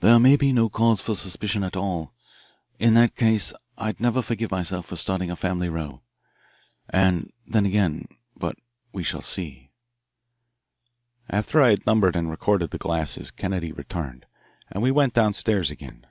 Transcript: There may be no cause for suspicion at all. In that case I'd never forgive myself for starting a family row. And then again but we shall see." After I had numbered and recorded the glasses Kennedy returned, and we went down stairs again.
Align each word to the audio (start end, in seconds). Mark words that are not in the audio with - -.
There 0.00 0.18
may 0.18 0.36
be 0.36 0.52
no 0.52 0.68
cause 0.68 1.00
for 1.00 1.14
suspicion 1.14 1.64
at 1.64 1.78
all. 1.78 2.12
In 2.78 2.92
that 2.92 3.16
case 3.16 3.54
I'd 3.78 4.00
never 4.00 4.20
forgive 4.20 4.50
myself 4.50 4.84
for 4.84 4.96
starting 4.96 5.30
a 5.30 5.34
family 5.34 5.70
row. 5.70 6.02
And 6.90 7.32
then 7.46 7.64
again 7.64 8.08
but 8.36 8.56
we 8.92 9.02
shall 9.02 9.22
see." 9.22 9.70
After 11.30 11.62
I 11.62 11.70
had 11.70 11.86
numbered 11.86 12.16
and 12.16 12.28
recorded 12.28 12.68
the 12.70 12.76
glasses 12.76 13.30
Kennedy 13.30 13.72
returned, 13.72 14.26
and 14.70 14.82
we 14.82 14.90
went 14.90 15.14
down 15.14 15.32
stairs 15.32 15.70
again. 15.70 16.06